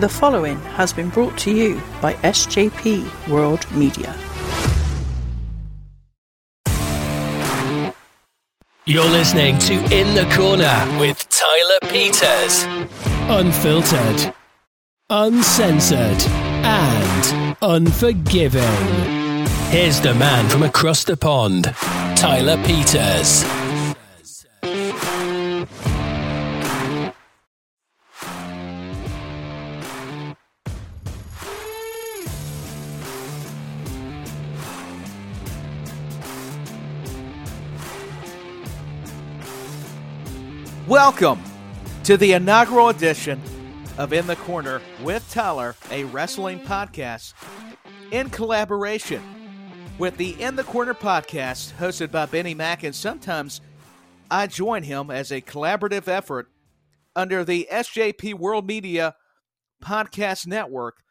[0.00, 4.16] The following has been brought to you by SJP World Media.
[8.86, 12.64] You're listening to In the Corner with Tyler Peters.
[13.28, 14.34] Unfiltered,
[15.10, 16.22] uncensored,
[16.64, 18.62] and unforgiving.
[19.68, 21.74] Here's the man from across the pond,
[22.16, 23.44] Tyler Peters.
[40.90, 41.40] Welcome
[42.02, 43.40] to the inaugural edition
[43.96, 47.32] of In the Corner with Tyler, a wrestling podcast
[48.10, 49.22] in collaboration
[49.98, 52.82] with the In the Corner podcast hosted by Benny Mack.
[52.82, 53.60] And sometimes
[54.32, 56.48] I join him as a collaborative effort
[57.14, 59.14] under the SJP World Media
[59.80, 61.04] Podcast Network,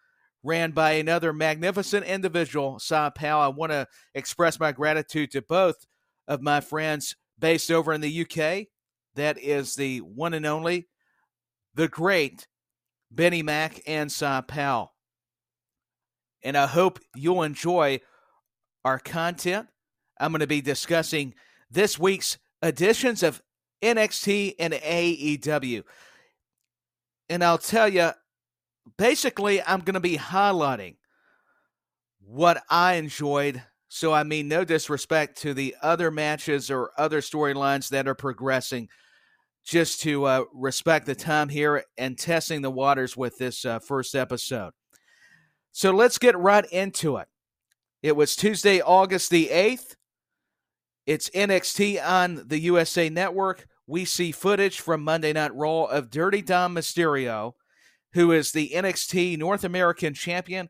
[0.44, 3.44] ran by another magnificent individual, Cy Powell.
[3.44, 5.86] I want to express my gratitude to both
[6.28, 8.68] of my friends based over in the UK
[9.16, 10.88] that is the one and only,
[11.76, 12.48] the great
[13.12, 14.88] Benny Mack and Cy.
[16.44, 18.00] And I hope you'll enjoy
[18.86, 19.68] our content.
[20.20, 21.34] I'm going to be discussing
[21.70, 23.42] this week's editions of
[23.82, 25.84] NXT and AEW.
[27.30, 28.12] And I'll tell you,
[28.98, 30.96] basically, I'm going to be highlighting
[32.20, 33.64] what I enjoyed.
[33.90, 38.88] So, I mean, no disrespect to the other matches or other storylines that are progressing
[39.66, 44.16] just to uh, respect the time here and testing the waters with this uh, first
[44.16, 44.72] episode.
[45.72, 47.28] So let's get right into it.
[48.02, 49.96] It was Tuesday, August the 8th.
[51.06, 53.68] It's NXT on the USA Network.
[53.88, 57.54] We see footage from Monday Night Raw of Dirty Dom Mysterio,
[58.14, 60.70] who is the NXT North American champion,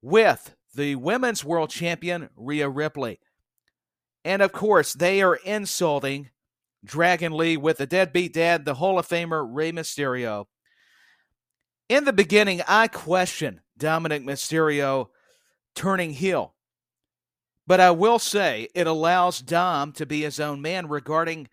[0.00, 3.18] with the Women's World Champion, Rhea Ripley.
[4.24, 6.30] And of course, they are insulting
[6.84, 10.46] Dragon Lee with the deadbeat dad, the Hall of Famer Rey Mysterio.
[11.88, 15.08] In the beginning, I questioned Dominic Mysterio
[15.74, 16.54] turning heel.
[17.66, 21.48] But I will say it allows Dom to be his own man regarding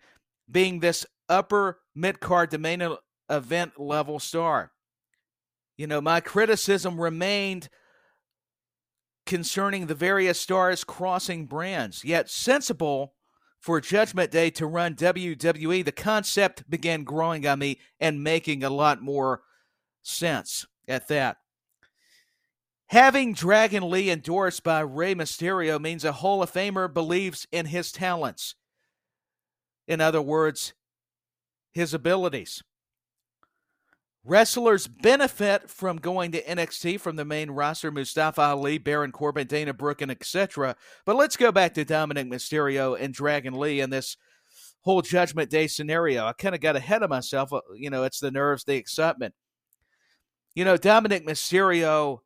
[0.48, 2.80] being this upper mid card to main
[3.28, 4.70] event level star.
[5.76, 7.68] You know, my criticism remained
[9.26, 13.14] concerning the various stars crossing brands, yet sensible
[13.60, 18.70] for Judgment Day to run WWE, the concept began growing on me and making a
[18.70, 19.42] lot more
[20.02, 21.38] sense at that.
[22.86, 27.90] Having Dragon Lee endorsed by Rey Mysterio means a Hall of Famer believes in his
[27.90, 28.54] talents.
[29.88, 30.72] In other words,
[31.72, 32.62] his abilities.
[34.26, 39.72] Wrestlers benefit from going to NXT from the main roster Mustafa Ali, Baron Corbin, Dana
[39.72, 40.74] Brooke, and etc.
[41.04, 44.16] But let's go back to Dominic Mysterio and Dragon Lee in this
[44.80, 46.26] whole Judgment Day scenario.
[46.26, 47.52] I kind of got ahead of myself.
[47.52, 49.32] Uh, you know, it's the nerves, the excitement.
[50.56, 52.18] You know, Dominic Mysterio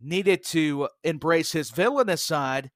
[0.00, 2.70] needed to embrace his villainous side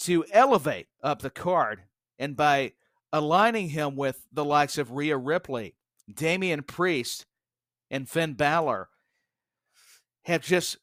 [0.00, 1.84] to elevate up the card.
[2.18, 2.72] And by
[3.14, 5.74] aligning him with the likes of Rhea Ripley,
[6.12, 7.24] Damian Priest,
[7.92, 8.88] and Finn Balor
[10.24, 10.78] have just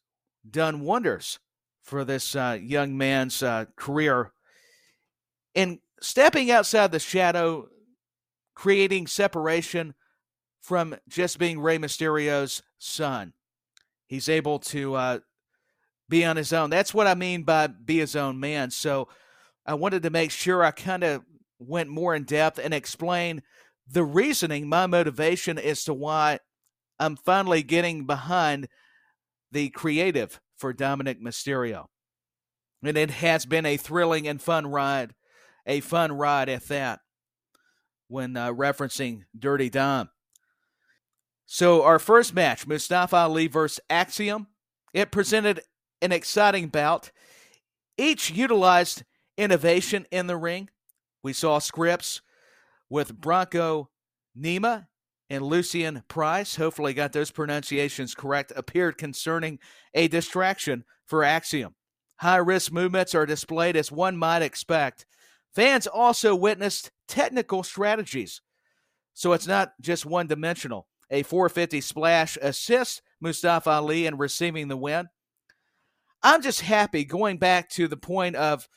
[0.49, 1.39] done wonders
[1.81, 4.31] for this uh, young man's uh, career.
[5.55, 7.67] And stepping outside the shadow,
[8.53, 9.95] creating separation
[10.61, 13.33] from just being Rey Mysterio's son.
[14.05, 15.19] He's able to uh,
[16.07, 16.69] be on his own.
[16.69, 18.69] That's what I mean by be his own man.
[18.69, 19.07] So
[19.65, 21.23] I wanted to make sure I kind of
[21.57, 23.41] went more in depth and explain
[23.91, 26.39] the reasoning, my motivation as to why
[26.99, 28.67] I'm finally getting behind
[29.51, 31.85] the creative for Dominic Mysterio.
[32.83, 35.13] And it has been a thrilling and fun ride,
[35.65, 36.99] a fun ride at that,
[38.07, 40.09] when uh, referencing Dirty Dom.
[41.45, 44.47] So, our first match, Mustafa Ali versus Axiom,
[44.93, 45.61] it presented
[46.01, 47.11] an exciting bout.
[47.97, 49.03] Each utilized
[49.37, 50.69] innovation in the ring.
[51.23, 52.21] We saw scripts
[52.89, 53.89] with Bronco
[54.37, 54.87] Nima
[55.29, 59.59] and Lucien Price, hopefully got those pronunciations correct, appeared concerning
[59.93, 61.75] a distraction for Axiom.
[62.17, 65.05] High risk movements are displayed as one might expect.
[65.55, 68.41] Fans also witnessed technical strategies.
[69.13, 70.87] So it's not just one dimensional.
[71.11, 75.09] A 450 splash assists Mustafa Ali in receiving the win.
[76.21, 78.67] I'm just happy going back to the point of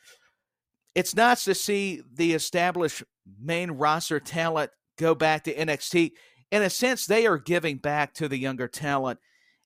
[0.95, 3.03] it's nice to see the established
[3.41, 6.13] main roster talent go back to NXT
[6.53, 9.19] in a sense, they are giving back to the younger talent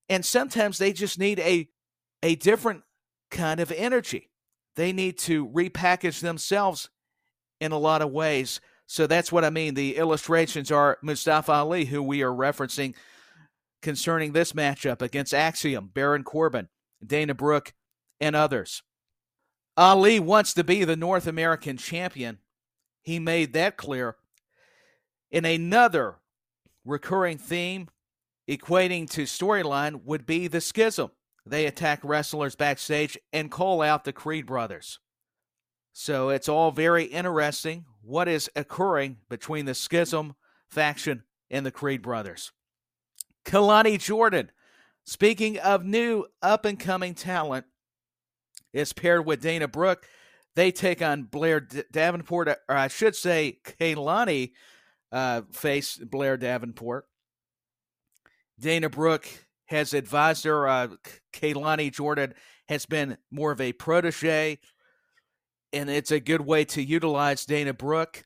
[0.08, 1.68] And sometimes they just need a
[2.22, 2.84] a different
[3.30, 4.30] kind of energy.
[4.76, 6.90] They need to repackage themselves
[7.60, 8.60] in a lot of ways.
[8.86, 9.74] So that's what I mean.
[9.74, 12.94] The illustrations are Mustafa Ali, who we are referencing
[13.82, 16.68] concerning this matchup against Axiom, Baron Corbin,
[17.04, 17.74] Dana Brooke,
[18.20, 18.82] and others.
[19.76, 22.38] Ali wants to be the North American champion.
[23.02, 24.16] He made that clear.
[25.30, 26.16] In another
[26.86, 27.88] recurring theme
[28.48, 31.10] equating to storyline would be the schism.
[31.44, 34.98] They attack wrestlers backstage and call out the Creed brothers.
[35.92, 40.34] So it's all very interesting what is occurring between the schism
[40.68, 42.52] faction and the Creed brothers.
[43.44, 44.50] Kelani Jordan,
[45.04, 47.66] speaking of new up and coming talent,
[48.72, 50.06] is paired with Dana Brooke.
[50.54, 54.52] They take on Blair D- Davenport, or I should say, Kelani
[55.12, 57.06] uh, face Blair Davenport.
[58.58, 59.28] Dana Brooke
[59.66, 60.66] has advised her.
[60.66, 60.88] Uh,
[61.32, 62.34] Kelani Jordan
[62.68, 64.58] has been more of a protege,
[65.72, 68.24] and it's a good way to utilize Dana Brooke.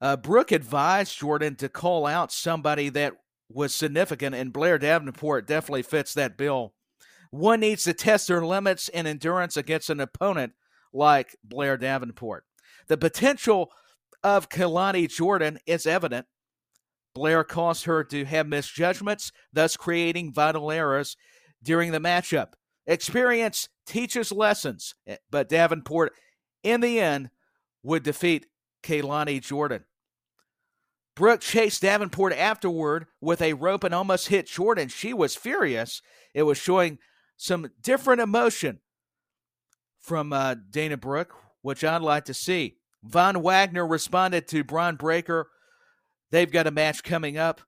[0.00, 3.14] Uh, Brooke advised Jordan to call out somebody that
[3.48, 6.74] was significant, and Blair Davenport definitely fits that bill.
[7.30, 10.52] One needs to test their limits and endurance against an opponent
[10.92, 12.44] like Blair Davenport.
[12.86, 13.70] The potential
[14.22, 16.26] of Kelani Jordan is evident.
[17.14, 21.16] Blair caused her to have misjudgments, thus creating vital errors
[21.62, 22.52] during the matchup.
[22.86, 26.12] Experience teaches lessons, eh, but Davenport,
[26.62, 27.30] in the end,
[27.82, 28.46] would defeat
[28.82, 29.84] Kelani Jordan.
[31.14, 34.88] Brooke chased Davenport afterward with a rope and almost hit Jordan.
[34.88, 36.00] She was furious.
[36.32, 36.98] It was showing
[37.36, 38.78] some different emotion
[39.98, 42.77] from uh, Dana Brooke, which I'd like to see.
[43.02, 45.48] Von Wagner responded to Bron Breaker.
[46.30, 47.60] They've got a match coming up.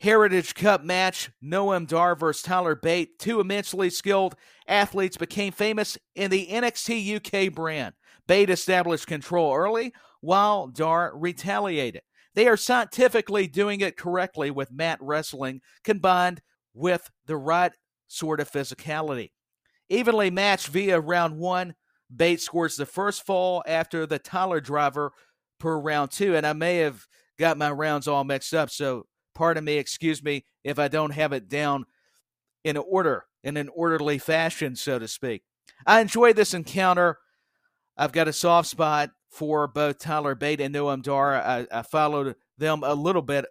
[0.00, 3.18] Heritage Cup match, Noam Dar versus Tyler Bate.
[3.18, 4.36] Two immensely skilled
[4.68, 7.94] athletes became famous in the NXT UK brand.
[8.26, 12.02] Bate established control early, while Dar retaliated.
[12.34, 16.40] They are scientifically doing it correctly with mat wrestling combined
[16.74, 17.72] with the right
[18.06, 19.32] sort of physicality.
[19.88, 21.74] Evenly matched via round one,
[22.14, 25.12] Bates scores the first fall after the Tyler driver
[25.58, 26.36] per round two.
[26.36, 27.06] And I may have
[27.38, 31.32] got my rounds all mixed up, so pardon me, excuse me if I don't have
[31.32, 31.86] it down
[32.64, 35.42] in order, in an orderly fashion, so to speak.
[35.86, 37.18] I enjoyed this encounter.
[37.96, 41.36] I've got a soft spot for both Tyler Bate and Noam Dar.
[41.36, 43.44] I, I followed them a little bit.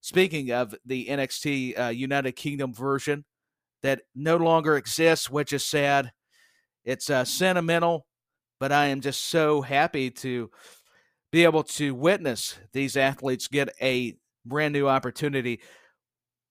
[0.00, 3.24] Speaking of the NXT uh, United Kingdom version
[3.82, 6.12] that no longer exists, which is sad.
[6.86, 8.06] It's uh, sentimental,
[8.60, 10.50] but I am just so happy to
[11.32, 14.16] be able to witness these athletes get a
[14.46, 15.60] brand new opportunity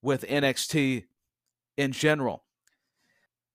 [0.02, 1.06] with NXT
[1.78, 2.44] in general.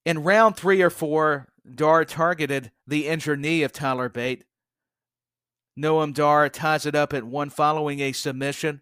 [0.06, 4.44] In round three or four, Dar targeted the injured knee of Tyler Bate.
[5.79, 8.81] Noam Dar ties it up at one following a submission.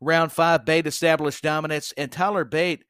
[0.00, 2.84] Round five, Bate established dominance, and Tyler Bate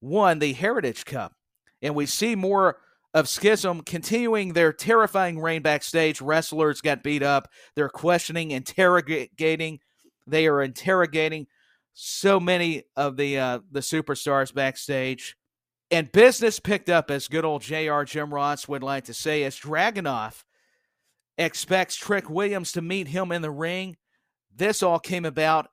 [0.00, 1.34] won the Heritage Cup.
[1.82, 2.78] And we see more
[3.16, 6.20] of Schism continuing their terrifying reign backstage.
[6.20, 7.48] Wrestlers got beat up.
[7.74, 9.80] They're questioning, interrogating.
[10.26, 11.46] They are interrogating
[11.94, 15.34] so many of the uh, the superstars backstage.
[15.90, 19.58] And business picked up, as good old JR Jim Ross would like to say, as
[19.58, 20.44] Dragunov
[21.38, 23.96] expects Trick Williams to meet him in the ring.
[24.54, 25.68] This all came about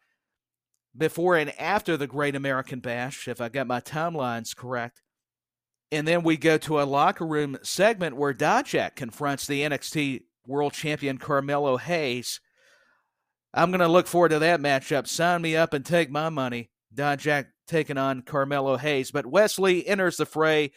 [0.95, 5.02] before and after the Great American Bash, if I got my timelines correct.
[5.93, 10.73] And then we go to a locker room segment where Dijak confronts the NXT World
[10.73, 12.41] Champion Carmelo Hayes.
[13.53, 15.05] I'm going to look forward to that matchup.
[15.05, 16.71] Sign me up and take my money.
[16.95, 19.11] Dijak taking on Carmelo Hayes.
[19.11, 20.71] But Wesley enters the fray,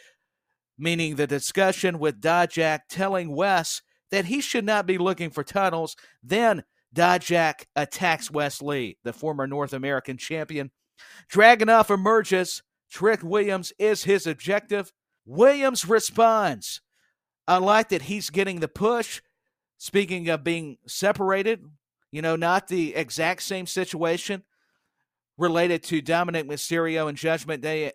[0.76, 3.80] meaning the discussion with Dijak telling Wes
[4.11, 5.96] that he should not be looking for tunnels.
[6.23, 6.62] Then
[6.94, 10.73] Dijak attacks Wesley, the former North American champion.
[11.32, 12.62] Dragunov emerges.
[12.90, 14.92] Trick Williams is his objective.
[15.26, 16.80] Williams responds.
[17.47, 19.21] I like that he's getting the push.
[19.78, 21.61] Speaking of being separated,
[22.11, 24.42] you know, not the exact same situation
[25.37, 27.92] related to Dominic Mysterio and Judgment Day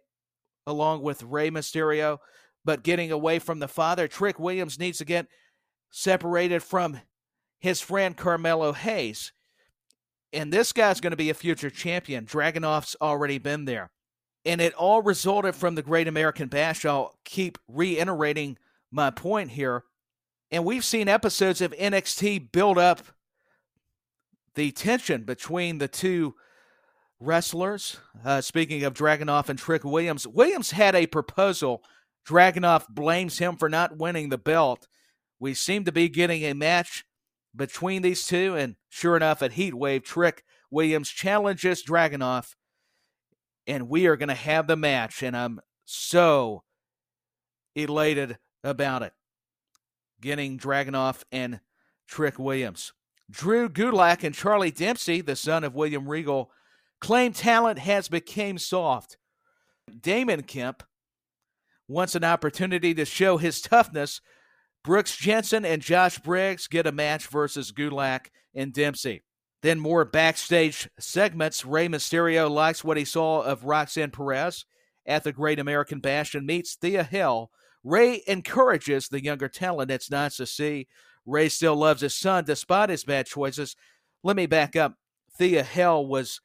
[0.68, 2.20] along with Rey Mysterio,
[2.64, 4.08] but getting away from the father.
[4.08, 5.28] Trick Williams needs to get
[5.90, 7.00] separated from
[7.60, 9.34] his friend Carmelo Hayes.
[10.34, 12.26] And this guy's going to be a future champion.
[12.26, 13.92] Dragunov's already been there.
[14.44, 16.86] And it all resulted from the Great American Bash.
[16.86, 18.58] I'll keep reiterating
[18.92, 19.84] my point here.
[20.50, 23.02] And we've seen episodes of NXT build up
[24.56, 26.36] the tension between the two
[27.20, 27.98] wrestlers.
[28.26, 31.84] Uh, speaking of Dragunov and Trick Williams, Williams had a proposal.
[32.28, 34.88] Dragunov blames him for not winning the belt.
[35.40, 37.06] We seem to be getting a match
[37.56, 42.56] between these two, and sure enough, at Heatwave, Trick Williams challenges Dragunov,
[43.68, 46.64] and we are going to have the match, and I'm so
[47.76, 49.14] elated about it.
[50.20, 51.60] Getting Dragunov and
[52.08, 52.94] Trick Williams.
[53.30, 56.52] Drew Gulak and Charlie Dempsey, the son of William Regal,
[57.00, 59.18] claim talent has become soft.
[60.02, 60.84] Damon Kemp
[61.88, 64.22] wants an opportunity to show his toughness.
[64.84, 69.24] Brooks Jensen and Josh Briggs get a match versus Gulak and Dempsey.
[69.62, 71.66] Then more backstage segments.
[71.66, 74.66] Rey Mysterio likes what he saw of Roxanne Perez
[75.06, 77.52] at the Great American Bash and meets Thea Hail.
[77.84, 79.92] Rey encourages the younger talent.
[79.92, 80.88] It's nice to see.
[81.26, 83.76] Rey still loves his son despite his bad choices.
[84.24, 84.96] Let me back up.
[85.38, 86.42] Thea Hail was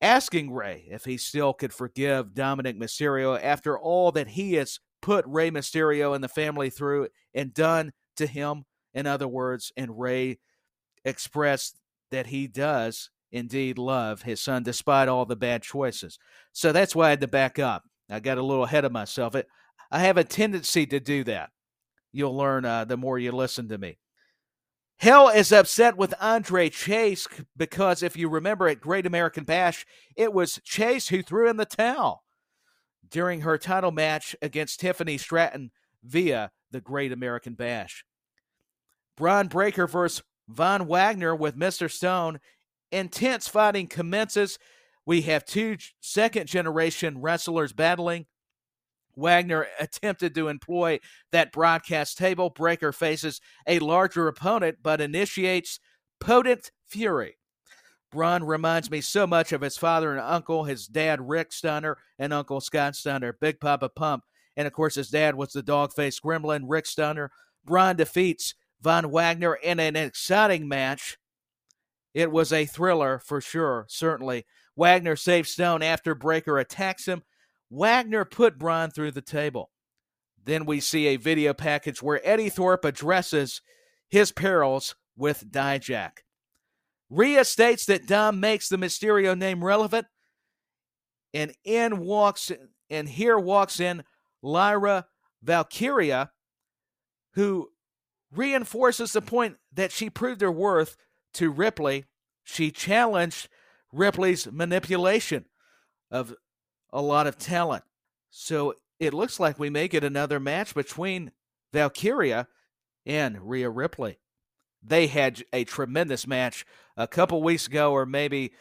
[0.00, 5.24] asking Rey if he still could forgive Dominic Mysterio after all that he has put
[5.26, 8.64] Rey Mysterio and the family through and done to him.
[8.94, 10.38] In other words, and Rey
[11.04, 11.80] expressed
[12.12, 16.18] that he does indeed love his son despite all the bad choices.
[16.52, 17.82] So that's why I had to back up.
[18.08, 19.34] I got a little ahead of myself.
[19.90, 21.50] I have a tendency to do that.
[22.12, 23.98] You'll learn uh, the more you listen to me.
[24.98, 27.26] Hail is upset with Andre Chase
[27.56, 31.64] because if you remember at Great American Bash, it was Chase who threw in the
[31.64, 32.22] towel
[33.10, 35.70] during her title match against Tiffany Stratton
[36.04, 38.04] via the Great American Bash.
[39.16, 41.90] Bron Breaker versus Von Wagner with Mr.
[41.90, 42.40] Stone.
[42.90, 44.58] Intense fighting commences.
[45.06, 48.26] We have two second generation wrestlers battling.
[49.16, 51.00] Wagner attempted to employ
[51.32, 52.50] that broadcast table.
[52.50, 55.80] Breaker faces a larger opponent, but initiates
[56.20, 57.36] potent fury.
[58.10, 62.32] Bron reminds me so much of his father and uncle, his dad Rick Steiner and
[62.32, 64.24] Uncle Scott Steiner, Big Papa Pump.
[64.56, 67.30] And of course, his dad was the dog faced gremlin, Rick Steiner.
[67.64, 71.16] Bron defeats Von Wagner in an exciting match.
[72.14, 74.44] It was a thriller for sure, certainly.
[74.76, 77.22] Wagner saves Stone after Breaker attacks him.
[77.70, 79.70] Wagner put Bron through the table.
[80.44, 83.62] Then we see a video package where Eddy Thorpe addresses
[84.10, 86.18] his perils with Dijak.
[87.08, 90.06] Rhea states that Dom makes the Mysterio name relevant,
[91.32, 92.50] and in walks
[92.90, 94.02] and here walks in
[94.42, 95.06] Lyra
[95.42, 96.30] Valkyria,
[97.34, 97.68] who
[98.34, 100.96] reinforces the point that she proved her worth
[101.34, 102.04] to Ripley.
[102.42, 103.48] She challenged
[103.92, 105.46] Ripley's manipulation
[106.10, 106.34] of
[106.92, 107.84] a lot of talent.
[108.30, 111.32] So it looks like we may get another match between
[111.72, 112.48] Valkyria
[113.04, 114.18] and Rhea Ripley.
[114.82, 116.64] They had a tremendous match
[116.96, 118.52] a couple weeks ago, or maybe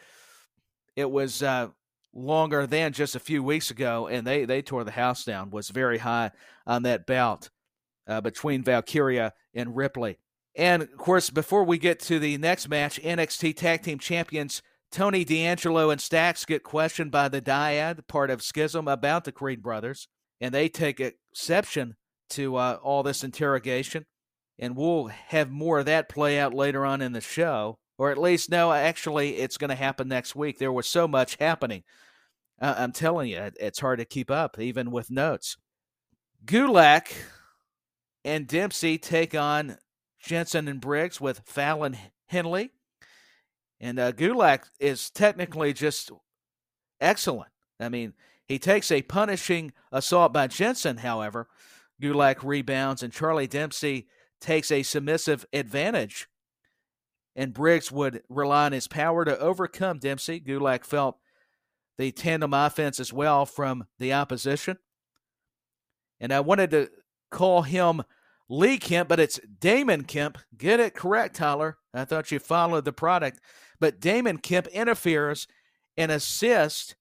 [0.95, 1.69] it was uh,
[2.13, 5.69] longer than just a few weeks ago, and they, they tore the house down, was
[5.69, 6.31] very high
[6.67, 7.49] on that bout
[8.07, 10.17] uh, between Valkyria and Ripley.
[10.55, 15.23] And of course, before we get to the next match, NXT Tag Team Champions Tony
[15.23, 20.09] D'Angelo and Stacks get questioned by the Dyad, part of Schism, about the Creed brothers,
[20.41, 21.95] and they take exception
[22.31, 24.05] to uh, all this interrogation.
[24.59, 28.17] And we'll have more of that play out later on in the show, or at
[28.17, 30.59] least, no, actually, it's going to happen next week.
[30.59, 31.83] There was so much happening.
[32.61, 35.57] Uh, I'm telling you, it's hard to keep up, even with notes.
[36.45, 37.13] Gulak
[38.23, 39.77] and Dempsey take on
[40.19, 41.97] Jensen and Briggs with Fallon
[42.27, 42.71] Henley.
[43.79, 46.11] And uh, Gulak is technically just
[46.99, 47.51] excellent.
[47.79, 48.13] I mean,
[48.47, 51.47] he takes a punishing assault by Jensen, however.
[52.01, 54.07] Gulak rebounds, and Charlie Dempsey
[54.39, 56.27] takes a submissive advantage.
[57.35, 60.39] And Briggs would rely on his power to overcome Dempsey.
[60.39, 61.17] Gulak felt
[61.97, 64.77] the tandem offense as well from the opposition.
[66.19, 66.89] And I wanted to
[67.31, 68.03] call him
[68.49, 70.37] Lee Kemp, but it's Damon Kemp.
[70.57, 71.77] Get it correct, Tyler.
[71.93, 73.39] I thought you followed the product.
[73.79, 75.47] But Damon Kemp interferes
[75.97, 76.95] and assists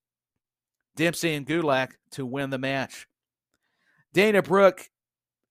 [0.96, 3.06] Dempsey and Gulak to win the match.
[4.12, 4.90] Dana Brooke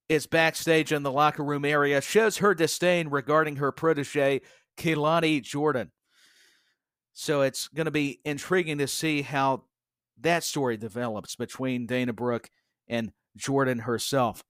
[0.10, 4.42] is backstage in the locker room area, shows her disdain regarding her protege,
[4.78, 5.92] Kelani Jordan.
[7.14, 9.64] So it's going to be intriguing to see how
[10.22, 12.50] that story develops between Dana Brooke
[12.88, 14.44] and Jordan herself.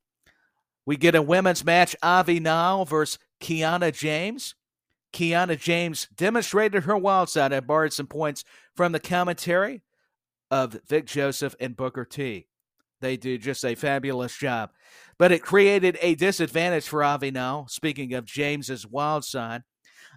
[0.89, 4.55] We get a women's match, Ivy Nile versus Kiana James.
[5.13, 8.43] Kiana James demonstrated her wild side and borrowed some points
[8.75, 9.83] from the commentary
[10.49, 12.47] of Vic Joseph and Booker T.
[13.01, 14.71] They do just a fabulous job.
[15.19, 17.67] But it created a disadvantage for Ivy now.
[17.69, 19.61] Speaking of James's wild side,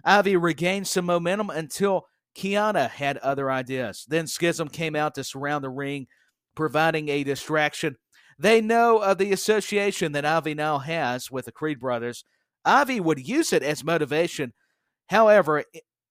[0.03, 4.07] Ivy regained some momentum until Kiana had other ideas.
[4.09, 6.07] Then Schism came out to surround the ring,
[6.55, 7.95] providing a distraction.
[8.39, 12.25] They know of the association that Ivy now has with the Creed brothers.
[12.65, 14.53] Ivy would use it as motivation.
[15.07, 15.63] However,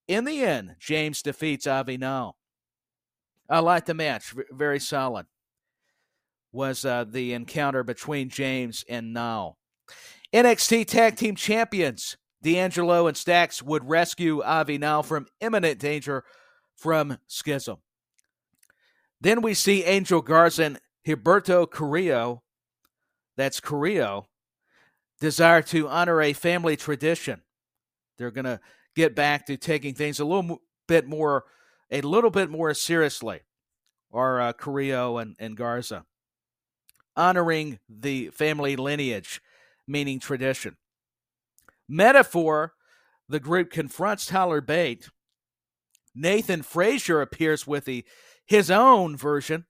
[0.07, 2.35] in the end, James defeats Ivy now.
[3.49, 5.25] I like the match, very solid.
[6.51, 9.57] Was uh, the encounter between James and Now.
[10.33, 16.23] NXT Tag Team Champions D'Angelo and Stacks would rescue Ivy now from imminent danger
[16.75, 17.77] from Schism.
[19.21, 20.75] Then we see Angel Garza
[21.05, 22.43] and Humberto Carrillo,
[23.35, 24.27] that's Carrillo,
[25.19, 27.41] desire to honor a family tradition.
[28.17, 28.59] They're going to
[28.95, 31.45] get back to taking things a little bit more,
[31.91, 33.41] a little bit more seriously,
[34.11, 36.05] or uh, Carrillo and, and Garza,
[37.15, 39.41] honoring the family lineage,
[39.87, 40.77] meaning tradition.
[41.89, 42.73] Meta-Four,
[43.27, 45.09] the group confronts Tyler Bate.
[46.15, 48.05] Nathan Frazer appears with the
[48.45, 49.65] his own version,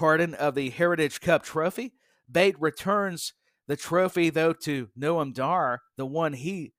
[0.00, 1.92] pardon, of the Heritage Cup trophy.
[2.30, 3.34] Bate returns
[3.68, 6.72] the trophy, though, to Noam Dar, the one he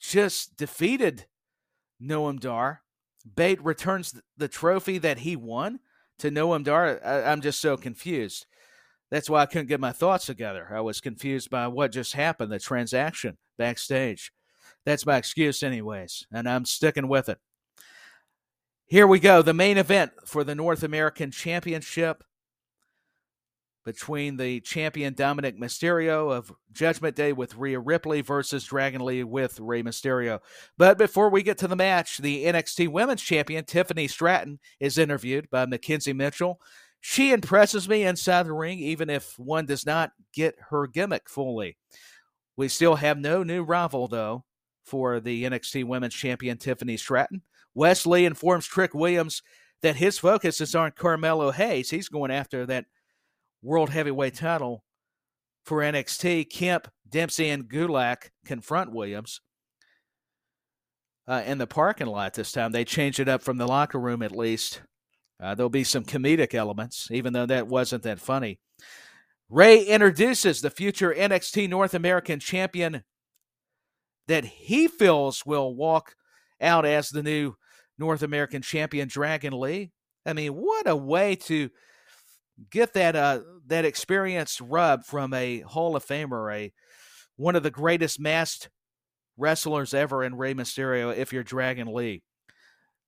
[0.00, 1.26] just defeated
[2.00, 2.82] Noam Dar.
[3.34, 5.80] Bate returns the trophy that he won
[6.20, 7.04] to Noam Dar.
[7.04, 8.46] I, I'm just so confused.
[9.10, 10.68] That's why I couldn't get my thoughts together.
[10.72, 14.32] I was confused by what just happened, the transaction backstage.
[14.86, 17.38] That's my excuse, anyways, and I'm sticking with it.
[18.86, 19.42] Here we go.
[19.42, 22.22] The main event for the North American Championship
[23.84, 29.60] between the champion Dominic Mysterio of Judgment Day with Rhea Ripley versus Dragon Lee with
[29.60, 30.40] Rey Mysterio.
[30.78, 35.50] But before we get to the match, the NXT Women's Champion Tiffany Stratton is interviewed
[35.50, 36.60] by McKenzie Mitchell.
[37.00, 41.76] She impresses me inside the ring, even if one does not get her gimmick fully.
[42.56, 44.44] We still have no new rival, though,
[44.84, 47.42] for the NXT Women's Champion Tiffany Stratton.
[47.74, 49.42] Wesley informs Trick Williams
[49.82, 51.90] that his focus is on Carmelo Hayes.
[51.90, 52.86] He's going after that
[53.64, 54.84] World Heavyweight title
[55.64, 56.50] for NXT.
[56.50, 59.40] Kemp, Dempsey, and Gulak confront Williams
[61.26, 62.72] uh, in the parking lot this time.
[62.72, 64.82] They change it up from the locker room, at least.
[65.42, 68.58] Uh, there'll be some comedic elements, even though that wasn't that funny.
[69.48, 73.02] Rey introduces the future NXT North American champion
[74.28, 76.14] that he feels will walk
[76.60, 77.54] out as the new
[77.98, 79.90] North American champion, Dragon Lee.
[80.26, 81.70] I mean, what a way to
[82.70, 86.72] get that uh, that experienced rub from a Hall of Famer, a
[87.36, 88.70] one of the greatest masked
[89.36, 91.14] wrestlers ever in Rey Mysterio.
[91.14, 92.22] If you're Dragon Lee,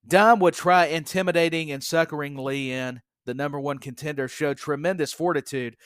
[0.06, 3.00] Dom would try intimidating and suckering Lee in.
[3.24, 5.76] The number one contender showed tremendous fortitude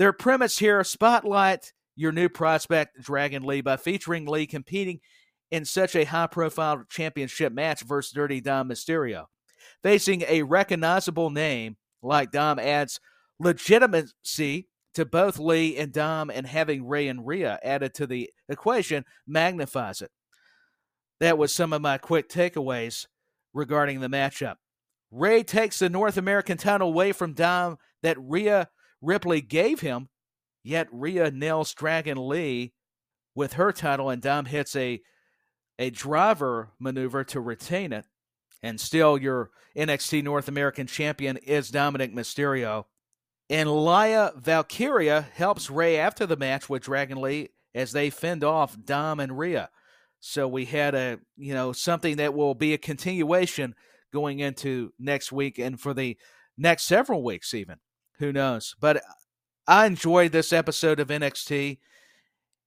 [0.00, 5.00] their premise here spotlight your new prospect, Dragon Lee, by featuring Lee competing
[5.50, 9.26] in such a high profile championship match versus Dirty Dom Mysterio.
[9.82, 13.00] Facing a recognizable name like Dom adds
[13.38, 19.04] legitimacy to both Lee and Dom, and having Rey and Rhea added to the equation
[19.26, 20.10] magnifies it.
[21.20, 23.06] That was some of my quick takeaways
[23.54, 24.56] regarding the matchup.
[25.10, 28.68] Rey takes the North American title away from Dom that Rhea
[29.00, 30.08] Ripley gave him,
[30.64, 32.72] yet Rhea nails Dragon Lee
[33.34, 35.00] with her title, and Dom hits a
[35.78, 38.04] a driver maneuver to retain it.
[38.62, 42.84] And still, your NXT North American champion is Dominic Mysterio.
[43.48, 48.76] And Lyra Valkyria helps Rey after the match with Dragon Lee as they fend off
[48.84, 49.70] Dom and Rhea.
[50.20, 53.74] So we had a you know something that will be a continuation
[54.12, 56.16] going into next week and for the
[56.58, 57.78] next several weeks even
[58.20, 58.76] who knows?
[58.78, 59.02] But
[59.66, 61.78] I enjoyed this episode of NXT.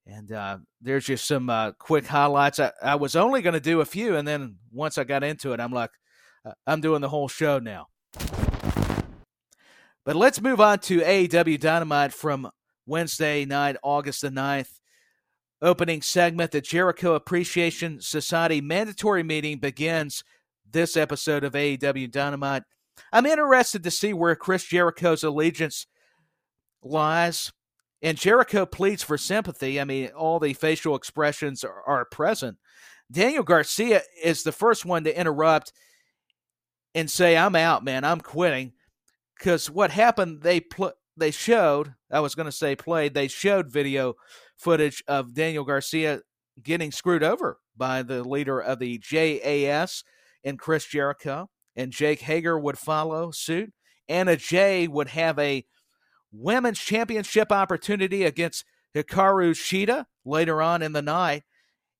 [0.05, 2.59] And uh, there's just some uh, quick highlights.
[2.59, 5.53] I, I was only going to do a few, and then once I got into
[5.53, 5.91] it, I'm like,
[6.45, 7.87] uh, I'm doing the whole show now.
[10.05, 12.49] But let's move on to AEW Dynamite from
[12.85, 14.79] Wednesday night, August the 9th.
[15.61, 20.25] Opening segment, the Jericho Appreciation Society mandatory meeting begins
[20.69, 22.63] this episode of AEW Dynamite.
[23.13, 25.87] I'm interested to see where Chris Jericho's allegiance
[26.83, 27.53] lies.
[28.03, 29.79] And Jericho pleads for sympathy.
[29.79, 32.57] I mean, all the facial expressions are, are present.
[33.09, 35.71] Daniel Garcia is the first one to interrupt
[36.93, 38.03] and say, "I'm out, man.
[38.03, 38.73] I'm quitting."
[39.37, 40.41] Because what happened?
[40.41, 41.95] They pl- they showed.
[42.11, 43.13] I was going to say played.
[43.13, 44.15] They showed video
[44.57, 46.21] footage of Daniel Garcia
[46.61, 50.03] getting screwed over by the leader of the JAS
[50.43, 53.71] and Chris Jericho and Jake Hager would follow suit.
[54.07, 55.65] Anna Jay would have a
[56.33, 58.65] women's championship opportunity against
[58.95, 61.43] Hikaru Shida later on in the night.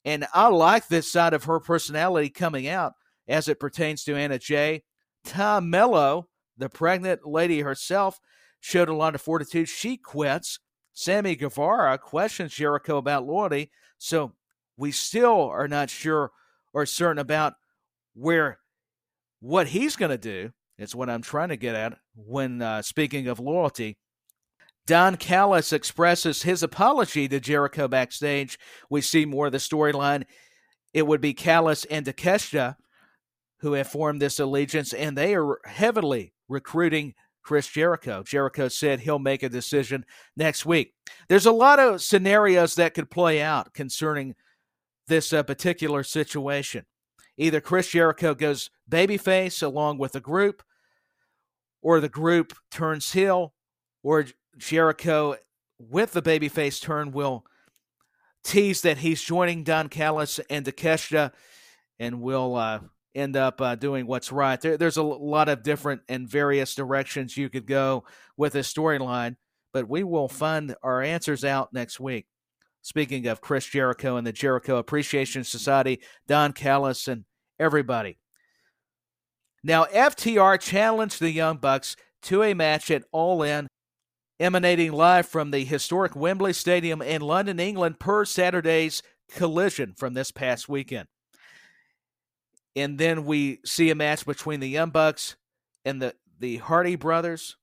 [0.03, 2.93] And I like this side of her personality coming out.
[3.27, 4.83] as it pertains to Anna Jay.
[5.23, 8.19] Tom Mello, the pregnant lady herself,
[8.59, 9.69] showed a lot of fortitude.
[9.69, 10.59] She quits.
[10.93, 13.71] Sammy Guevara questions Jericho about loyalty.
[13.97, 14.33] So
[14.77, 16.31] we still are not sure
[16.73, 17.53] or certain about
[18.13, 18.59] where
[19.39, 20.51] what he's going to do.
[20.77, 23.97] It's what I'm trying to get at when uh, speaking of loyalty.
[24.85, 28.59] Don Callis expresses his apology to Jericho backstage.
[28.89, 30.23] We see more of the storyline.
[30.93, 32.75] It would be Callis and Takeshita
[33.63, 38.21] who have formed this allegiance, and they are heavily recruiting Chris Jericho.
[38.21, 40.93] Jericho said he'll make a decision next week.
[41.29, 44.35] There's a lot of scenarios that could play out concerning
[45.07, 46.85] this uh, particular situation.
[47.37, 50.61] Either Chris Jericho goes babyface along with the group,
[51.81, 53.53] or the group turns heel,
[54.03, 54.25] or
[54.57, 55.35] Jericho
[55.79, 57.45] with the babyface turn will
[58.43, 61.31] tease that he's joining Don Callis and Takeshita
[61.99, 62.79] and will uh,
[63.15, 64.59] end up uh, doing what's right.
[64.59, 68.03] There, there's a lot of different and various directions you could go
[68.37, 69.35] with this storyline,
[69.71, 72.27] but we will find our answers out next week.
[72.81, 77.23] Speaking of Chris Jericho and the Jericho Appreciation Society, Don Callis and
[77.57, 78.19] everybody.
[79.63, 83.67] Now, FTR challenged the Young Bucks to a match at All In
[84.43, 89.01] emanating live from the historic Wembley Stadium in London, England, per Saturday's
[89.31, 91.07] collision from this past weekend.
[92.75, 95.37] And then we see a match between the Young Bucks
[95.85, 97.55] and the, the Hardy brothers.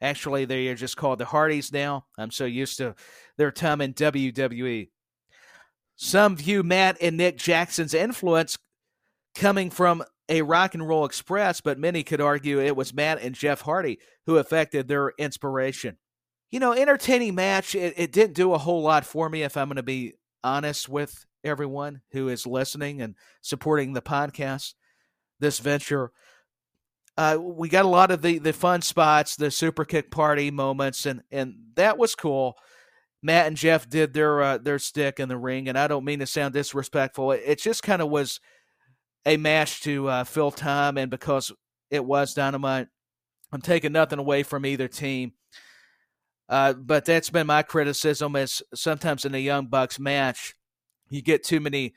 [0.00, 2.06] Actually, they are just called the Hardys now.
[2.18, 2.96] I'm so used to
[3.36, 4.88] their time in WWE.
[5.94, 8.58] Some view Matt and Nick Jackson's influence
[9.36, 13.36] coming from a rock and roll express, but many could argue it was Matt and
[13.36, 15.96] Jeff Hardy who affected their inspiration.
[16.50, 19.68] You know, entertaining match, it, it didn't do a whole lot for me, if I'm
[19.68, 24.74] going to be honest with everyone who is listening and supporting the podcast,
[25.40, 26.10] this venture.
[27.16, 31.04] Uh, we got a lot of the, the fun spots, the super kick party moments,
[31.04, 32.56] and, and that was cool.
[33.22, 36.20] Matt and Jeff did their uh, their stick in the ring, and I don't mean
[36.20, 37.32] to sound disrespectful.
[37.32, 38.38] It, it just kind of was
[39.26, 41.50] a match to uh, fill time, and because
[41.90, 42.86] it was dynamite,
[43.52, 45.32] I'm taking nothing away from either team.
[46.48, 50.54] Uh, but that's been my criticism is sometimes in a Young Bucks match,
[51.10, 51.94] you get too many,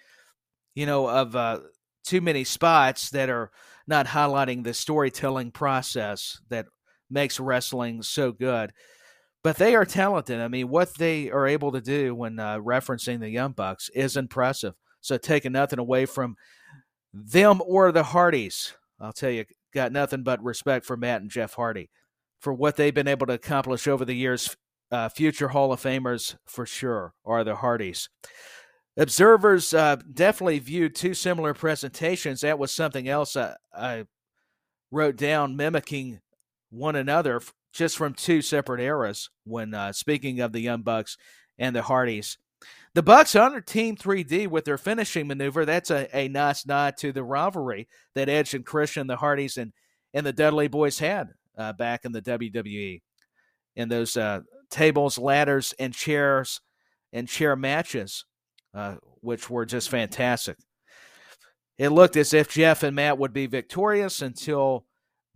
[0.75, 1.59] you know, of uh,
[2.03, 3.51] too many spots that are
[3.87, 6.65] not highlighting the storytelling process that
[7.09, 8.71] makes wrestling so good.
[9.43, 10.39] But they are talented.
[10.39, 14.17] I mean, what they are able to do when uh, referencing the Young Bucks is
[14.17, 14.75] impressive.
[14.99, 16.35] So taking nothing away from
[17.13, 18.73] them or the Hardys.
[18.99, 21.89] I'll tell you, got nothing but respect for Matt and Jeff Hardy
[22.41, 24.55] for what they've been able to accomplish over the years.
[24.91, 28.09] Uh, future Hall of Famers for sure are the Hardys.
[28.97, 32.41] Observers uh, definitely viewed two similar presentations.
[32.41, 34.03] That was something else I, I
[34.91, 36.19] wrote down, mimicking
[36.71, 39.29] one another just from two separate eras.
[39.45, 41.15] When uh, speaking of the Young Bucks
[41.57, 42.37] and the Hardys,
[42.93, 45.63] the Bucks honored Team 3D with their finishing maneuver.
[45.63, 49.71] That's a, a nice nod to the rivalry that Edge and Christian, the Hardys, and,
[50.13, 53.01] and the Dudley Boys had uh, back in the WWE.
[53.75, 56.59] In those uh, tables, ladders, and chairs
[57.13, 58.25] and chair matches,
[58.73, 60.57] uh, which were just fantastic.
[61.77, 64.85] It looked as if Jeff and Matt would be victorious until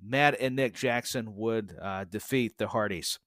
[0.04, 3.20] Matt and Nick Jackson would uh, defeat the Hardys.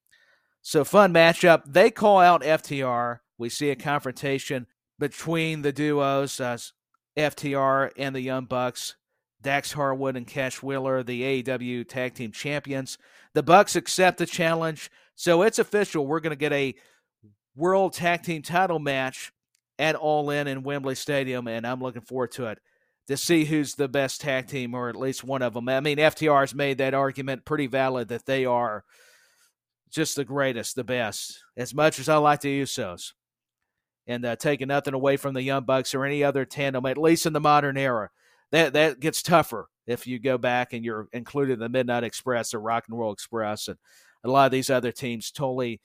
[0.61, 1.63] So, fun matchup.
[1.65, 4.67] They call out FTR we see a confrontation
[4.99, 6.39] between the duos,
[7.17, 8.97] FTR and the Young Bucks.
[9.41, 12.97] Dax Harwood and Cash Wheeler, the AEW Tag Team Champions.
[13.33, 16.05] The Bucks accept the challenge, so it's official.
[16.05, 16.75] We're going to get a
[17.55, 19.31] World Tag Team Title match
[19.77, 22.59] at All In in Wembley Stadium, and I'm looking forward to it
[23.07, 25.67] to see who's the best tag team, or at least one of them.
[25.67, 28.83] I mean, FTR has made that argument pretty valid that they are
[29.89, 31.43] just the greatest, the best.
[31.57, 33.13] As much as I like the Usos,
[34.05, 37.25] and uh, taking nothing away from the Young Bucks or any other tandem, at least
[37.25, 38.09] in the modern era.
[38.51, 42.53] That that gets tougher if you go back and you're included in the Midnight Express
[42.53, 43.77] or Rock and Roll Express and
[44.23, 45.81] a lot of these other teams, Tully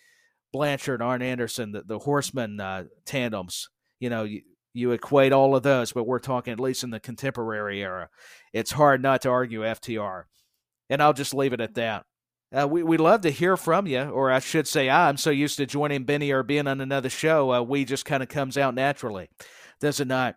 [0.53, 3.69] Blanchard, Arn Anderson, the, the Horseman uh, tandems.
[4.01, 7.01] You know, you, you equate all of those, but we're talking at least in the
[7.01, 8.09] contemporary era.
[8.53, 10.25] It's hard not to argue FTR.
[10.91, 12.05] And I'll just leave it at that.
[12.55, 15.57] Uh, we, we love to hear from you, or I should say, I'm so used
[15.57, 18.75] to joining Benny or being on another show, uh, we just kind of comes out
[18.75, 19.29] naturally,
[19.81, 20.37] does it not?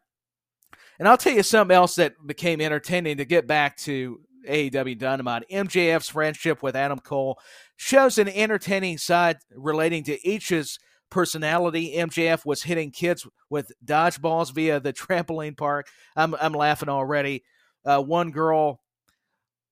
[1.00, 5.44] And I'll tell you something else that became entertaining to get back to AEW Dynamite.
[5.52, 7.40] MJF's friendship with Adam Cole
[7.76, 10.80] shows an entertaining side relating to each's
[11.10, 11.94] personality.
[11.96, 15.88] MJF was hitting kids with dodgeballs via the trampoline park.
[16.16, 17.44] I'm, I'm laughing already.
[17.86, 18.82] Uh, one girl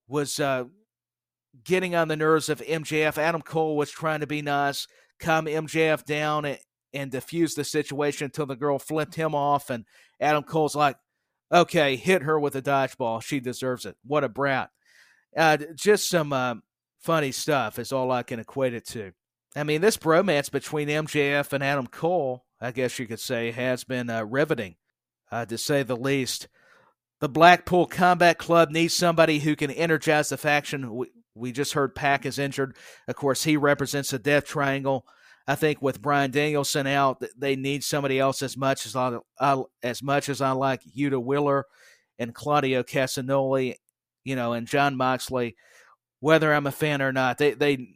[0.08, 0.66] was uh,
[1.64, 3.18] getting on the nerves of MJF.
[3.18, 4.88] Adam Cole was trying to be nice,
[5.20, 6.60] calm MJF down, and,
[6.94, 9.70] and diffuse the situation until the girl flipped him off.
[9.70, 9.86] And
[10.20, 10.96] Adam Cole's like,
[11.52, 13.22] okay, hit her with a dodgeball.
[13.22, 13.96] She deserves it.
[14.04, 14.70] What a brat.
[15.36, 16.56] Uh, just some uh,
[17.00, 19.12] funny stuff is all I can equate it to.
[19.56, 23.84] I mean, this bromance between MJF and Adam Cole, I guess you could say, has
[23.84, 24.76] been uh, riveting,
[25.32, 26.48] uh, to say the least.
[27.22, 30.94] The Blackpool Combat Club needs somebody who can energize the faction.
[30.94, 32.76] We, we just heard PAC is injured.
[33.08, 35.06] Of course, he represents the Death Triangle.
[35.48, 39.62] I think with Bryan Danielson out, they need somebody else as much as I, I
[39.84, 41.66] as much as I like Yuta Wheeler
[42.18, 43.76] and Claudio Castagnoli,
[44.24, 45.56] you know, and Jon Moxley.
[46.20, 47.96] Whether I'm a fan or not, they they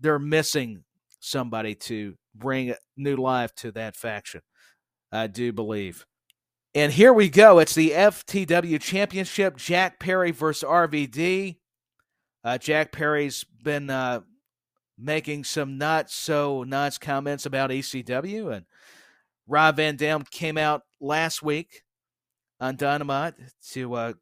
[0.00, 0.82] they're missing
[1.20, 4.40] somebody to bring new life to that faction.
[5.12, 6.04] I do believe.
[6.74, 7.60] And here we go.
[7.60, 9.56] It's the FTW Championship.
[9.56, 11.56] Jack Perry versus RVD.
[12.44, 14.20] Uh, Jack Perry's been uh,
[14.98, 18.54] making some not so nice comments about ECW.
[18.54, 18.66] And
[19.46, 21.82] Rob Van Dam came out last week
[22.60, 23.34] on Dynamite
[23.72, 24.12] to uh,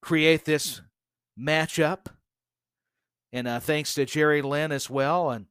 [0.00, 0.80] create this
[1.38, 2.06] matchup.
[3.32, 5.30] And uh, thanks to Jerry Lynn as well.
[5.30, 5.46] And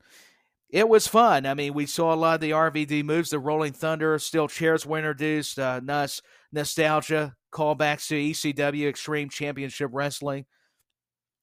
[0.70, 1.46] it was fun.
[1.46, 3.30] I mean, we saw a lot of the RVD moves.
[3.30, 5.60] The Rolling Thunder, steel chairs were introduced.
[5.60, 10.46] Uh, nice nostalgia, callbacks to ECW Extreme Championship Wrestling.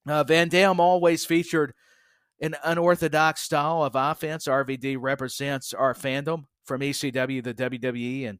[0.08, 1.74] Uh, Van Dam always featured–
[2.40, 4.46] an unorthodox style of offense.
[4.46, 8.28] RVD represents our fandom from ECW to WWE.
[8.28, 8.38] And,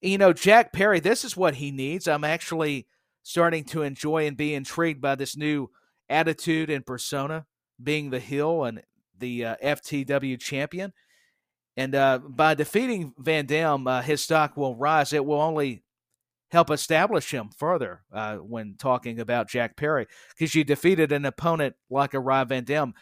[0.00, 2.08] you know, Jack Perry, this is what he needs.
[2.08, 2.86] I'm actually
[3.22, 5.70] starting to enjoy and be intrigued by this new
[6.08, 7.46] attitude and persona,
[7.82, 8.82] being the heel and
[9.18, 10.92] the uh, FTW champion.
[11.76, 15.12] And uh, by defeating Van Dam, uh, his stock will rise.
[15.12, 15.82] It will only
[16.54, 21.74] help establish him further uh, when talking about Jack Perry because you defeated an opponent
[21.90, 22.94] like a Rob Van Dam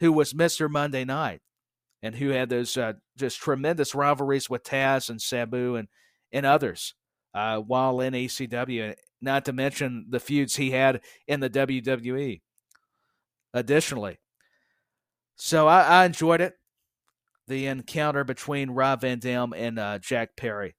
[0.00, 0.70] who was Mr.
[0.70, 1.42] Monday Night
[2.02, 5.88] and who had those uh, just tremendous rivalries with Taz and Sabu and,
[6.32, 6.94] and others
[7.34, 12.40] uh, while in ECW, not to mention the feuds he had in the WWE
[13.52, 14.18] additionally.
[15.36, 16.54] So I, I enjoyed it,
[17.48, 20.74] the encounter between Rob Van Dam and uh, Jack Perry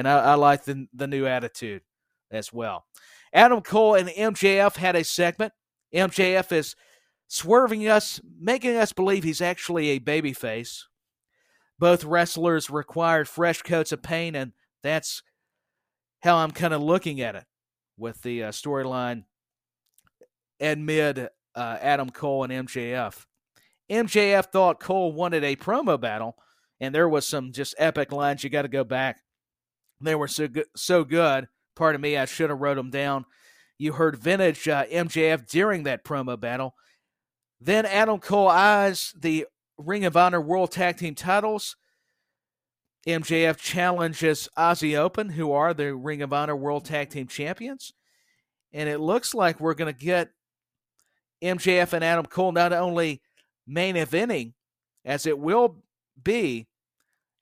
[0.00, 1.82] and I, I like the the new attitude
[2.30, 2.86] as well.
[3.34, 5.52] Adam Cole and MJF had a segment.
[5.94, 6.74] MJF is
[7.28, 10.84] swerving us, making us believe he's actually a babyface.
[11.78, 15.22] Both wrestlers required fresh coats of paint, and that's
[16.22, 17.44] how I'm kind of looking at it
[17.98, 19.24] with the uh, storyline
[20.60, 23.26] amid uh, Adam Cole and MJF.
[23.90, 26.36] MJF thought Cole wanted a promo battle,
[26.80, 28.42] and there was some just epic lines.
[28.42, 29.20] You got to go back
[30.00, 31.48] they were so good, so good.
[31.76, 33.24] Pardon me, I should have wrote them down.
[33.78, 36.74] You heard vintage uh, MJF during that promo battle.
[37.60, 39.46] Then Adam Cole eyes the
[39.78, 41.76] Ring of Honor World Tag Team titles.
[43.06, 47.92] MJF challenges Aussie Open, who are the Ring of Honor World Tag Team champions.
[48.72, 50.30] And it looks like we're going to get
[51.42, 53.22] MJF and Adam Cole not only
[53.66, 54.52] main eventing,
[55.04, 55.82] as it will
[56.22, 56.66] be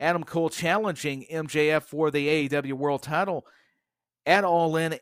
[0.00, 3.46] Adam Cole challenging MJF for the AEW World title
[4.26, 4.98] at All In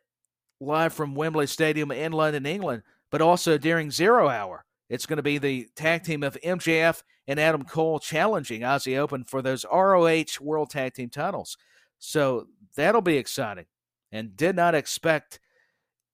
[0.60, 4.64] live from Wembley Stadium in London, England, but also during Zero Hour.
[4.88, 9.24] It's going to be the tag team of MJF and Adam Cole challenging Aussie Open
[9.24, 11.56] for those ROH World Tag Team titles.
[11.98, 13.66] So that'll be exciting.
[14.12, 15.40] And did not expect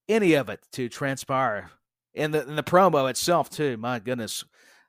[0.09, 1.71] any of it to transpire
[2.15, 3.77] in the in the promo itself too.
[3.77, 4.45] My goodness,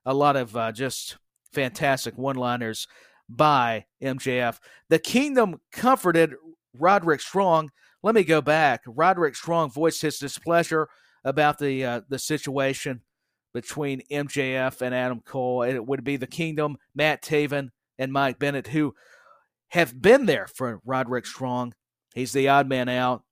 [0.06, 1.18] a lot of uh, just
[1.52, 2.88] fantastic one-liners
[3.30, 4.60] by MJF.
[4.90, 6.36] The Kingdom comforted
[6.74, 7.72] Roderick Strong.
[8.02, 8.82] Let me go back.
[8.86, 10.90] Roderick Strong voiced his displeasure
[11.24, 13.02] about the uh, the situation
[13.54, 15.64] between MJF and Adam Cole.
[15.64, 18.94] It would be the Kingdom, Matt Taven, and Mike Bennett, who
[19.70, 21.74] have been there for Roderick Strong.
[22.14, 23.24] He's the odd man out,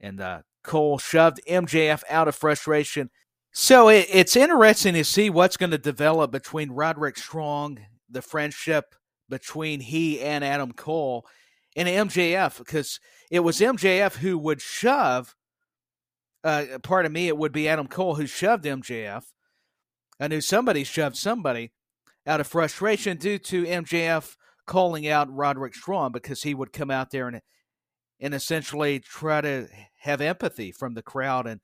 [0.00, 3.10] and uh, Cole shoved MJF out of frustration.
[3.52, 7.78] So it, it's interesting to see what's going to develop between Roderick Strong,
[8.10, 8.94] the friendship
[9.28, 11.26] between he and Adam Cole
[11.76, 15.34] and MJF because it was MJF who would shove.
[16.44, 19.24] Uh, pardon me, it would be Adam Cole who shoved MJF.
[20.18, 21.72] I knew somebody shoved somebody
[22.26, 24.36] out of frustration due to MJF
[24.66, 27.40] calling out Roderick Strong because he would come out there and
[28.18, 31.60] and essentially try to have empathy from the crowd and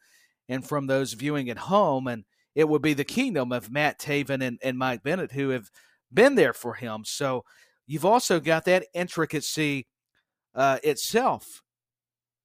[0.48, 4.42] and from those viewing at home and it would be the kingdom of Matt Taven
[4.42, 5.70] and, and Mike Bennett who have
[6.12, 7.02] been there for him.
[7.04, 7.44] So
[7.86, 9.86] you've also got that intricacy
[10.54, 11.62] uh, itself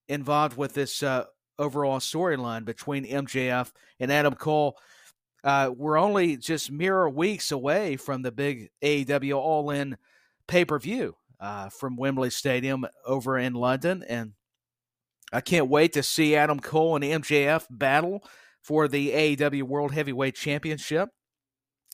[0.08, 1.25] involved with this uh,
[1.60, 4.77] overall storyline between MJF and Adam Cole.
[5.43, 9.97] Uh, we're only just mere weeks away from the big AEW All In
[10.47, 14.03] pay per view uh, from Wembley Stadium over in London.
[14.08, 14.34] And
[15.32, 18.23] I can't wait to see Adam Cole and MJF battle
[18.62, 21.10] for the AEW World Heavyweight Championship.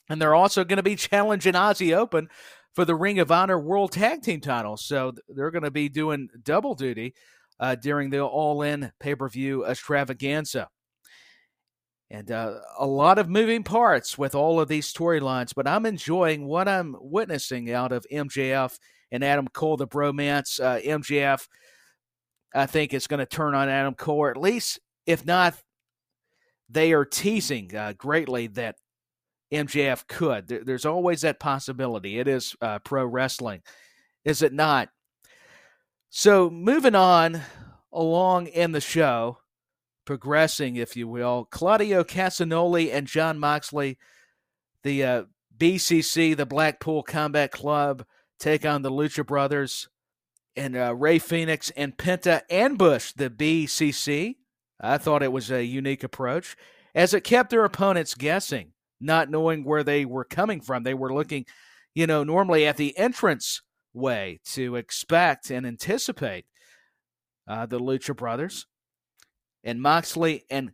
[0.08, 2.28] And they're also going to be challenging Aussie Open
[2.74, 4.76] for the Ring of Honor World Tag Team title.
[4.76, 7.14] So they're going to be doing double duty
[7.60, 10.68] uh, during the All In pay per view extravaganza.
[12.10, 16.46] And uh, a lot of moving parts with all of these storylines, but I'm enjoying
[16.46, 18.76] what I'm witnessing out of MJF
[19.10, 20.62] and Adam Cole, the bromance.
[20.62, 21.48] Uh, MJF,
[22.54, 25.54] I think, is going to turn on Adam Cole, or at least, if not,
[26.68, 28.76] they are teasing uh, greatly that
[29.54, 30.48] MJF could.
[30.48, 32.18] There, there's always that possibility.
[32.18, 33.62] It is uh, pro wrestling,
[34.24, 34.88] is it not?
[36.10, 37.40] So, moving on
[37.92, 39.38] along in the show,
[40.04, 43.98] progressing, if you will, Claudio Castagnoli and Jon Moxley,
[44.82, 45.22] the uh,
[45.56, 48.04] BCC, the Blackpool Combat Club,
[48.38, 49.88] take on the Lucha Brothers,
[50.56, 54.36] and uh, Rey Fenix and Penta ambush the BCC.
[54.80, 56.56] I thought it was a unique approach,
[56.94, 58.73] as it kept their opponents guessing,
[59.04, 60.82] not knowing where they were coming from.
[60.82, 61.46] They were looking,
[61.94, 63.62] you know, normally at the entrance
[63.92, 66.46] way to expect and anticipate
[67.46, 68.66] uh, the Lucha Brothers
[69.62, 70.72] and Moxley and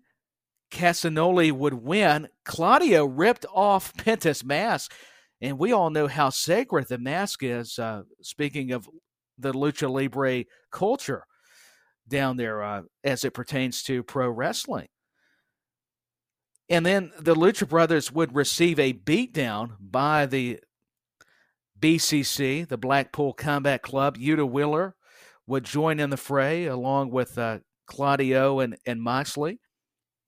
[0.71, 4.93] Castagnoli would win, Claudio ripped off Penta's mask.
[5.40, 8.88] And we all know how sacred the mask is, uh, speaking of
[9.38, 11.25] the lucha libre culture
[12.07, 14.88] down there uh, as it pertains to pro wrestling.
[16.71, 20.61] And then the Lucha Brothers would receive a beatdown by the
[21.81, 24.17] BCC, the Blackpool Combat Club.
[24.17, 24.95] Yuta Wheeler
[25.49, 29.59] would join in the fray along with uh, Claudio and, and Moxley.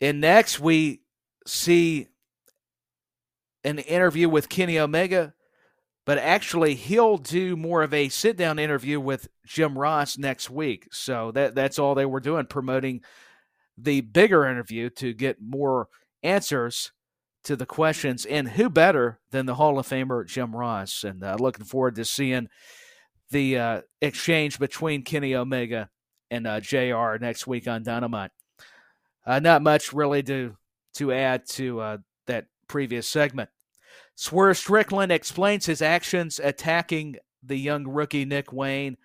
[0.01, 1.03] And next, we
[1.47, 2.09] see
[3.63, 5.35] an interview with Kenny Omega,
[6.05, 10.89] but actually, he'll do more of a sit down interview with Jim Ross next week.
[10.91, 13.03] So that that's all they were doing, promoting
[13.79, 15.87] the bigger interview to get more
[16.23, 16.93] answers
[17.45, 18.25] to the questions.
[18.25, 21.05] And who better than the Hall of Famer Jim Ross?
[21.05, 22.49] And uh, looking forward to seeing
[23.31, 25.89] the uh, exchange between Kenny Omega
[26.31, 28.31] and uh, JR next week on Dynamite.
[29.27, 30.57] Uh, not much really to
[30.95, 33.49] to add to uh, that previous segment.
[34.15, 38.97] Swerve Strickland explains his actions attacking the young rookie Nick Wayne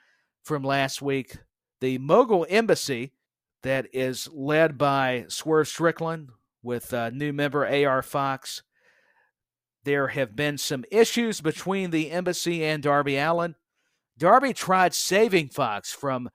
[0.44, 1.38] from last week.
[1.80, 3.14] The Mogul Embassy
[3.64, 6.30] that is led by Swerve Strickland
[6.64, 8.64] with uh, new member AR Fox.
[9.84, 13.56] There have been some issues between the embassy and Darby Allin.
[14.18, 16.30] Darby tried saving Fox from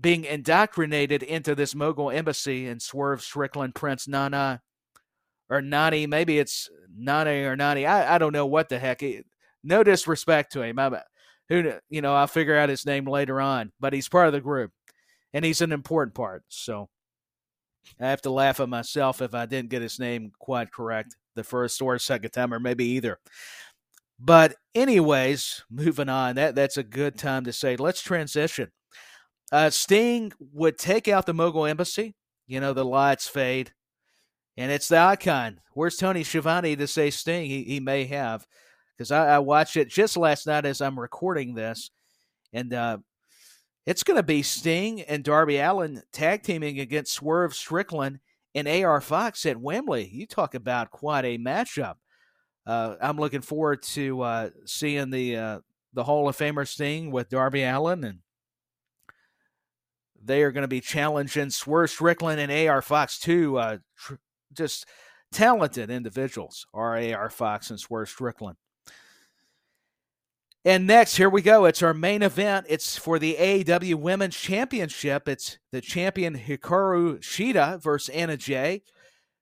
[0.00, 4.62] being indoctrinated into this mogul embassy and Swerve Strickland, Prince Nana,
[5.48, 6.06] or Nani.
[6.06, 7.86] Maybe it's Nani or Nani.
[7.86, 9.02] I, I don't know what the heck.
[9.62, 10.78] No disrespect to him.
[10.78, 10.96] I'm,
[11.48, 13.72] who you know, I'll figure out his name later on.
[13.80, 14.72] But he's part of the group,
[15.32, 16.42] and he's an important part.
[16.48, 16.88] So
[18.00, 21.44] I have to laugh at myself if I didn't get his name quite correct the
[21.44, 23.18] first or second time, or maybe either.
[24.18, 26.36] But anyways, moving on.
[26.36, 28.70] That that's a good time to say let's transition
[29.52, 32.14] uh, Sting would take out the Mogul Embassy.
[32.46, 33.72] You know, the lights fade,
[34.56, 35.60] and it's the icon.
[35.72, 37.46] Where's Tony Schiavone to say Sting?
[37.48, 38.46] He, he may have,
[38.96, 41.90] because I, I, watched it just last night as I'm recording this,
[42.52, 42.98] and uh,
[43.86, 48.20] it's going to be Sting and Darby Allin tag teaming against Swerve Strickland
[48.54, 50.08] and AR Fox at Wembley.
[50.12, 51.94] You talk about quite a matchup.
[52.66, 55.58] Uh, I'm looking forward to uh, seeing the uh,
[55.92, 58.18] the Hall of Famer Sting with Darby Allin, and
[60.22, 64.14] they are going to be challenging Swerve Strickland and AR Fox, two uh, tr-
[64.54, 64.86] just
[65.30, 68.56] talented individuals, are AR Fox and Swerve Strickland.
[70.66, 71.66] And next, here we go.
[71.66, 72.66] It's our main event.
[72.70, 75.28] It's for the AEW Women's Championship.
[75.28, 78.82] It's the champion Hikaru Shida versus Anna Jay.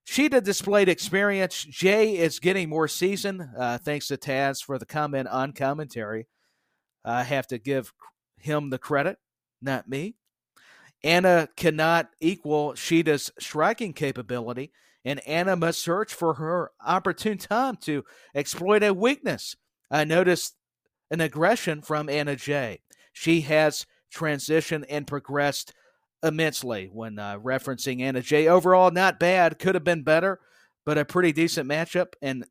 [0.05, 1.63] Shida displayed experience.
[1.63, 6.27] Jay is getting more seasoned, uh, thanks to Taz for the comment on commentary.
[7.05, 7.93] I have to give
[8.39, 9.19] him the credit,
[9.61, 10.17] not me.
[11.05, 14.73] Anna cannot equal Shida's striking capability,
[15.05, 18.05] and Anna must search for her opportune time to
[18.35, 19.55] exploit a weakness.
[19.89, 20.57] I noticed
[21.13, 22.81] an aggression from Anna Jay.
[23.13, 25.73] She has transitioned and progressed
[26.23, 28.49] immensely when uh, referencing Anna Jay.
[28.49, 29.59] Overall, not bad.
[29.59, 30.41] Could have been better,
[30.85, 32.15] but a pretty decent matchup.
[32.23, 32.47] And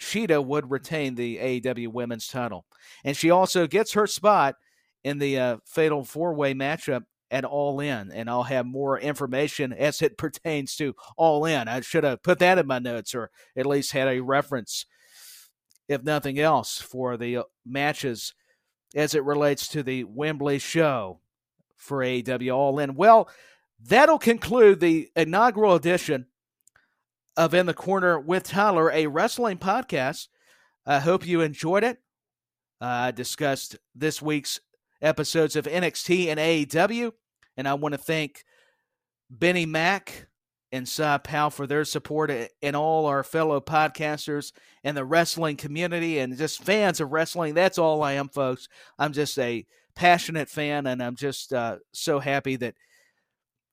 [0.00, 2.66] Shida would retain the AEW Women's title.
[3.04, 4.56] And she also gets her spot
[5.04, 9.72] in the uh, fatal four way matchup at All In, and I'll have more information
[9.72, 11.68] as it pertains to All In.
[11.68, 14.84] I should have put that in my notes, or at least had a reference,
[15.90, 18.32] if nothing else, for the uh, matches
[18.94, 21.18] as it relates to the Wembley show
[21.76, 22.94] for AEW All In.
[22.94, 23.28] Well,
[23.82, 26.26] that'll conclude the inaugural edition
[27.36, 30.28] of In the Corner with Tyler, a wrestling podcast.
[30.86, 31.98] I hope you enjoyed it.
[32.80, 34.60] Uh, I discussed this week's
[35.02, 37.10] episodes of NXT and AEW,
[37.56, 38.44] and I want to thank
[39.28, 40.28] Benny Mack
[40.72, 42.30] and Cy Powell for their support
[42.62, 44.52] and all our fellow podcasters
[44.84, 47.54] and the wrestling community and just fans of wrestling.
[47.54, 48.68] That's all I am, folks.
[48.98, 52.74] I'm just a passionate fan, and I'm just uh, so happy that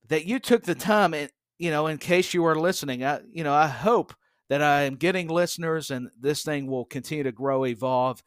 [0.10, 1.14] that you took the time.
[1.14, 4.14] And you know, in case you are listening, I you know I hope
[4.50, 8.24] that I am getting listeners, and this thing will continue to grow, evolve.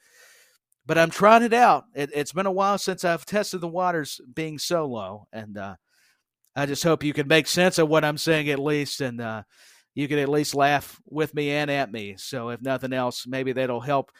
[0.87, 1.85] But I'm trying it out.
[1.95, 5.77] It, has been a while since I've tested the waters being solo, and uh,
[6.57, 9.43] I just hope you can make sense of what I'm saying at least, and uh,
[9.95, 12.17] you can at least laugh with me and at me.
[12.19, 14.11] So if nothing else, maybe that'll help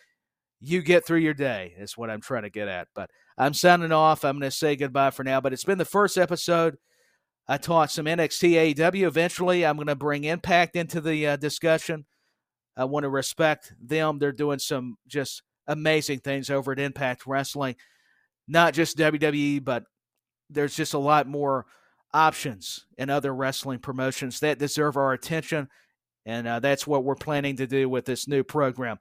[0.61, 1.75] you get through your day.
[1.79, 2.89] Is what I'm trying to get at.
[2.95, 4.25] But I'm signing off.
[4.25, 5.41] I'm going to say goodbye for now.
[5.41, 6.77] But it's been the first episode.
[7.49, 9.07] I taught some NXT AEW.
[9.07, 12.05] Eventually, I'm going to bring Impact into the uh, discussion.
[12.77, 14.19] I want to respect them.
[14.19, 17.77] They're doing some just amazing things over at Impact Wrestling.
[18.47, 19.85] Not just WWE, but
[20.49, 21.67] there's just a lot more
[22.13, 25.69] options and other wrestling promotions that deserve our attention.
[26.27, 28.99] And uh, that's what we're planning to do with this new program.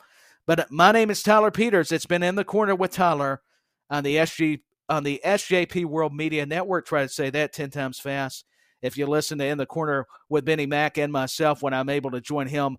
[0.47, 1.91] But uh, my name is Tyler Peters.
[1.91, 3.41] It's been in the corner with Tyler
[3.89, 6.85] on the SG on the SJP World Media Network.
[6.85, 8.45] Try to say that ten times fast.
[8.81, 12.11] If you listen to In the Corner with Benny Mack and myself when I'm able
[12.11, 12.77] to join him,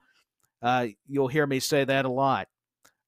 [0.62, 2.48] uh, you'll hear me say that a lot.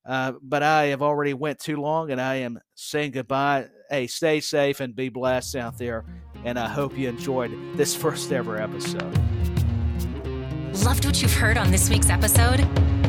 [0.05, 3.69] Uh, but I have already went too long, and I am saying goodbye.
[3.89, 6.05] Hey, stay safe and be blessed out there.
[6.45, 9.17] And I hope you enjoyed this first ever episode.
[10.85, 12.61] Loved what you've heard on this week's episode?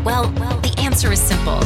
[0.06, 1.60] Well, well, the answer is simple.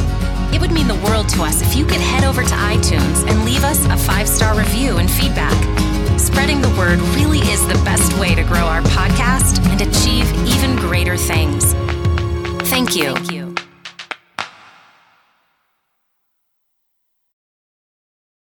[0.54, 3.44] It would mean the world to us if you could head over to iTunes and
[3.44, 5.52] leave us a five-star review and feedback.
[6.18, 10.76] Spreading the word really is the best way to grow our podcast and achieve even
[10.76, 11.74] greater things.
[12.70, 13.14] Thank you.
[13.14, 13.47] Thank you.